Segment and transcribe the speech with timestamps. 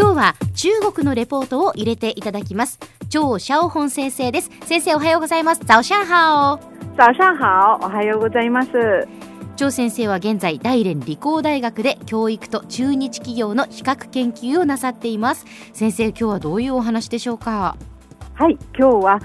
[0.00, 2.78] 今日は中国のレポートを入れていただきます。
[3.10, 4.50] 張シャオホン先生です。
[4.64, 5.60] 先生おはようございます。
[5.66, 6.58] 早上好
[6.96, 8.70] 早上好おはようございます。
[9.56, 15.44] 張先生は現在大連理工大学で教育と中日企業の比較研究をなさっています。
[15.74, 17.76] 先生今日はどういうお話でしょうか？
[18.32, 18.56] はい。
[18.78, 19.20] 今日は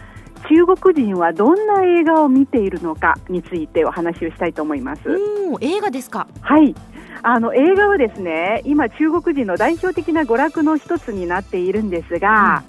[0.49, 5.01] 中国人はどんな映画を見ているのかについてお話をしたいと思います。
[5.49, 6.27] お映画ですか？
[6.41, 6.75] はい
[7.21, 12.63] あの映画はですね今中国人の代表的な娯楽の一つになっているんですが、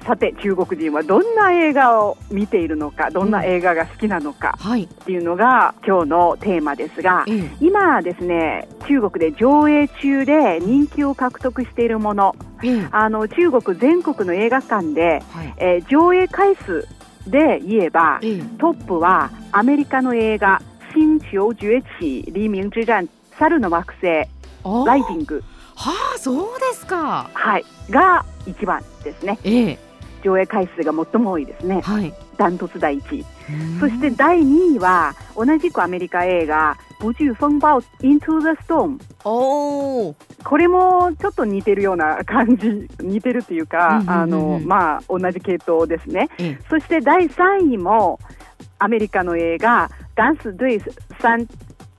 [0.00, 16.86] うん、さて中国人はどんな映画を見ているのかどんな映画が好きなのかっていうのが今日のテーマですが、うん、今ですね中国で上映中で人気を獲得しているもの、うん、あの中国全国の映画館で、はい、えー、上映回数
[17.26, 18.18] で言えば、
[18.58, 23.08] トップはアメリカの映画「新潮崛起黎明之战
[23.40, 24.06] 猿の惑星
[24.86, 25.42] ライジング。
[25.74, 27.30] はあそうですか。
[27.32, 27.64] はい。
[27.88, 29.78] が一番ですね、ええ、
[30.22, 33.24] 上映回数が最も多いですね、はい、ダントツ第一位。
[33.80, 40.14] そして第二位は同じくアメリカ映画「不惧風暴 Into the Storm」お
[40.44, 46.28] これもちょっと似てるような感じ似てるというか、あのまあ同じ系統ですね、
[46.68, 48.20] そして第3位も
[48.78, 51.46] アメリカの映画「ダンス・ドゥイス・サン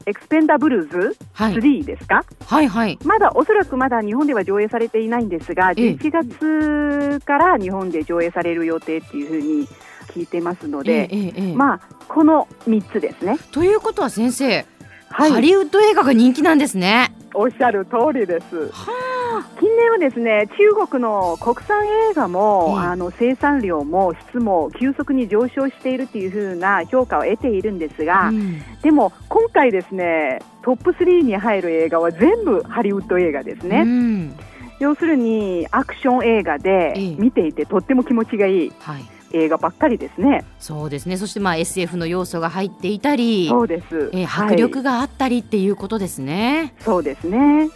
[0.06, 2.88] エクスペンダブルズ3ですか、はい、はい。
[2.88, 9.68] はいまだおそらくまだ日本では上映されていないんですが、11月から日本で上映される予定っていうふうに
[10.08, 13.38] 聞いてますので、ええまあこの3つですね。
[13.52, 14.66] ということは先生、
[15.10, 17.14] はい、ハリウッド映画が人気なんですね。
[17.34, 18.70] おっしゃる通りです。
[18.72, 19.11] は
[19.60, 33.82] 近年はですね中国の国産映画も、あの生産量も質も急速に上昇しているというふうな評価を得ているんですが、うん、でも今回ですねトップ3に入る映画は全部ハリウッド映画ですね。
[33.82, 34.36] うん
[34.80, 40.44] 要するにアクション映画で見ていてとっても気持ちがいい、はい、映画ばっかりですね。
[40.60, 41.18] そうですね。
[41.18, 44.10] そしてまあ SF の要素が入っていたり、そうです。
[44.12, 46.74] えー、迫力があったりっていうことですね。
[46.78, 47.70] はい、そうですね。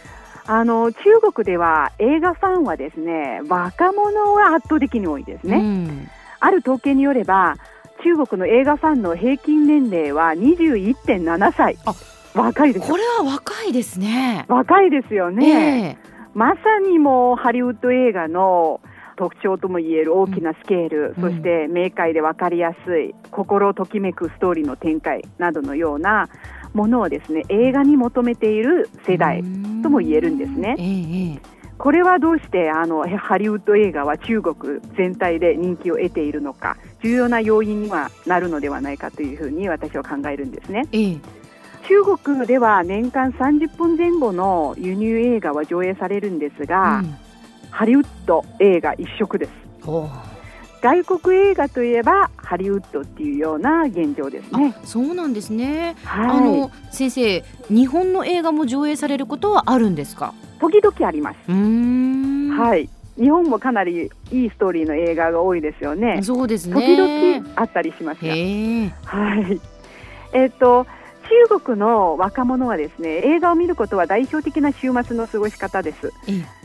[0.48, 6.08] あの中国では映画ファンはですね若者が圧倒的に多いですね、うん、
[6.40, 7.56] ある統計によれば
[8.04, 11.76] 中国の映画ファンの平均年齢は21.7歳。
[12.34, 12.86] 若いです。
[12.86, 14.44] これは若いですね。
[14.48, 18.80] 若いですよね、えー、まさにもうハリウッド映画の
[19.16, 26.28] 特徴ともいえる大きなスケール、うん、そして明快で分かりやすい心ときめくストーリーの展開などのような
[26.76, 29.42] ものをですね映画に求めている世代
[29.82, 30.76] とも言えるんですね。
[30.78, 31.40] えー、
[31.78, 40.86] これはどうしてあのハリウッド映画は中国全体で人気を得ているのか重要な要因にはなるのではないかというふうに私は考えるんですね。
[40.92, 41.20] えー
[41.88, 47.16] 中国では年間30分前後の輸入映画は上映されるんですが、うん、
[47.70, 49.52] ハリウッド映画一色です。
[50.82, 54.74] 外国映画といえばハリウッドっていうような現状ですね。
[54.84, 55.96] そうなんですね。
[56.04, 60.34] はい、あの先生、日本の映画も上映されることはあるんですか？
[60.60, 61.36] 時々あります。
[61.50, 62.88] はい。
[63.18, 66.20] 日本もかなりいいストーリーの映画が多いですよね。
[66.22, 66.74] そうですね。
[66.74, 68.28] 時々あったりしますが。
[68.30, 69.60] はい。
[70.34, 70.86] えっ、ー、と
[71.48, 76.12] 中国の若者はですね映画を見ることは代表的な週末の過ごし方です。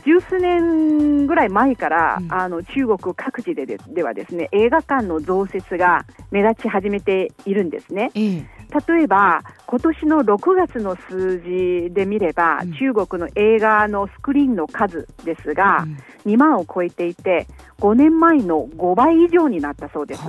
[0.04, 8.10] 十数年ぐらい前から、うん、あの中国各地ででではですね映画館の増設が目立ち始めているんですね。
[8.14, 15.84] 例えば今年の6月の数字で見れば、うん、中国の映画のスクリーンの数ですが、
[16.24, 17.46] うん、2万を超えていて
[17.80, 20.22] 5年前の5倍以上になったそうです。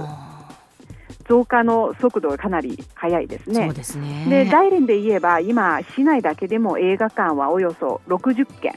[1.27, 3.65] 増加の速度がかなり速いですね。
[3.65, 4.25] そうですね。
[4.29, 8.75] で大連で言えば今市内だけでも映画館はおよそ60件。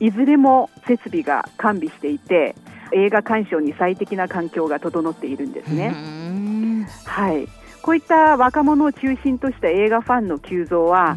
[0.00, 2.56] いずれも設備が完備していて
[2.92, 6.86] 映画鑑賞に最適な環境が整っているんですね。
[7.04, 7.46] はい、
[7.82, 11.16] こういった若者を中心とした映画ファンの急増は、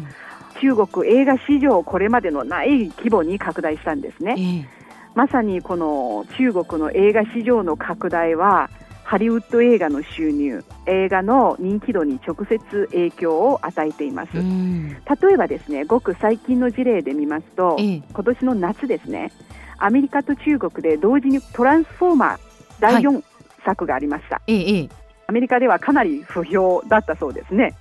[0.54, 4.34] うん、中国映画史上これまでのない規模に拡大したんですね。
[4.36, 4.66] えー、
[5.14, 8.70] まさにこの中国の映画市場の拡大は
[9.14, 19.30] ハリウッド映画の収入映画の人気度に直接影響を与えています、例えばですねごく最近の事例で見ますと、ええ、今年の夏ですね
[19.78, 22.38] アメリカと中国で同時にトランスフォーマー
[22.80, 23.22] 第4
[23.64, 24.90] 作がありました、はい、
[25.28, 27.76] アメリカではかなり不評だったそうですね、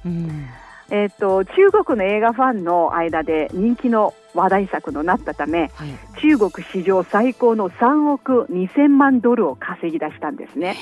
[0.92, 10.78] えーと、中国の映画ファンの間で人気の話題作となったため、はい、中国史上最高の3億2000万ドルを稼ぎ出したんですね。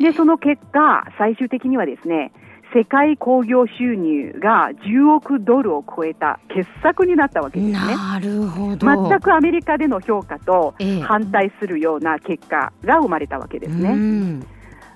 [0.00, 2.32] でその結果最終的にはですね
[2.74, 7.96] 世界興行収入が10億ドルを超えた傑作になったわけですね。
[7.96, 13.90] なるほど全くアメリカでの評価と反対するような結果が生まれたわけですね。
[13.90, 14.46] うん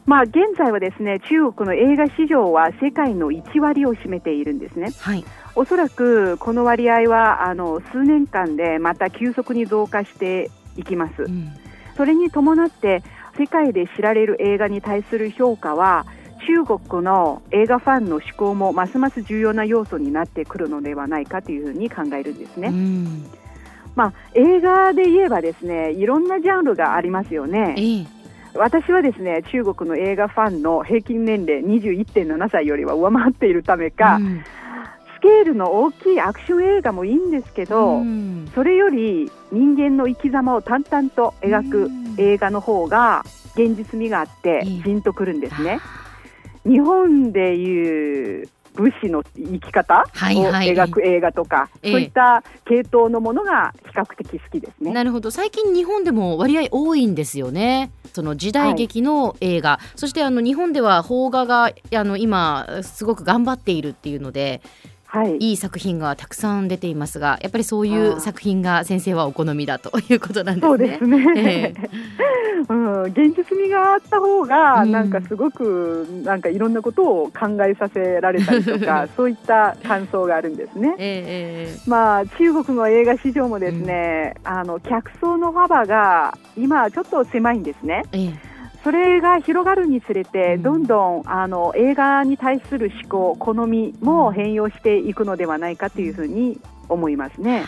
[0.06, 4.90] まあ、現在はですね中国の映画市場は世界の1割を占めているんですね。
[4.98, 5.24] はい、
[5.54, 11.24] おそらくこの割合はあの数年間でまた急速に増加していきます。
[11.24, 11.52] うん、
[11.96, 13.02] それに伴って
[13.36, 16.06] 世界で知られる映画に対する評価は
[16.46, 22.68] 中国の映画ファンの思考もますます重要な要素になってくるのではないかというふうに考えるんですね。
[22.68, 23.24] うん
[23.96, 27.74] まあ、映画で言えばですねいろんなジャンルがありますよね。
[27.76, 28.20] えー
[28.54, 34.44] 私はですね中国の映画ファンの平均年齢21.7歳よりは上回っているためか、うん、
[35.20, 43.22] スケールの大きいアクション映画もいいんですけど、うん、それより人間の生き様を淡々と描く映画の方が
[43.54, 45.78] 現実味があってじんとくるんですね。
[46.64, 54.92] 日本でいう武士の生き方を描く映画とか、はいはい、そういった系統のものが比較的好きですね。
[54.92, 57.90] なるほど最近日本でも割合多いんですよね。
[58.14, 64.62] その時代劇の映画、はい、そしてあの日本では邦画があの今すごく頑張っているっていうので。
[65.12, 70.68] はい、いい作品がたくさん出ていますがやっぱりそういう作品が先生はお好みだということなんですね。
[70.68, 71.74] そうですね、え
[72.68, 80.94] うん、現実味があった方が、なんかすごく、なんかいろんなことを考えさせられたりとか、 そういった感想があるんですね。
[80.98, 88.02] えー、まあ、中国の映画市場もですね、うん、あの客層の幅が今ちょっと狭いんですね。
[88.12, 88.49] えー
[88.82, 97.66] それが広がるにつれて、どんどんあの映画に対する思考、好みも変容していくのではないかというふうに思いますね。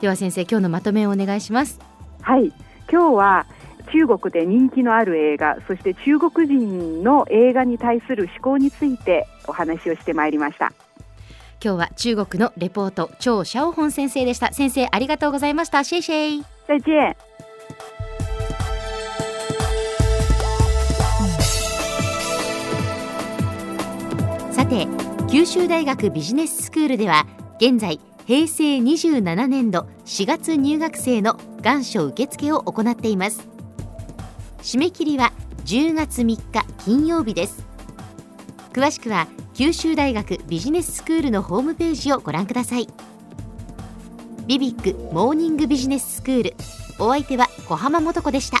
[0.00, 1.80] では先生、今日のまとめをお願いします。
[2.22, 2.46] はい、
[2.90, 3.46] 今日は
[3.92, 10.72] 中国で人気のある映画そして中国人の映画に対する思考についてお話をしてまいりました。
[11.62, 14.52] 今日は中国のレポート張シャオホン先生でした。
[14.52, 15.84] 先生ありがとうございました。
[15.84, 16.44] シェイシェイ。
[16.66, 17.16] 再见
[24.66, 24.88] さて
[25.30, 27.24] 九州大学ビジネススクールでは
[27.60, 33.46] 現在平成27年度4月入学生の願書受付を行っています。
[34.62, 35.32] 締め切りは
[35.66, 36.42] 10月3日
[36.84, 37.64] 金曜日です。
[38.72, 42.88] 詳しくは九州大学ビジネススクールのホームページをご覧ください。
[44.48, 46.56] ビビックモーニングビジネススクール。
[46.98, 48.60] お相手は小浜もとこでした。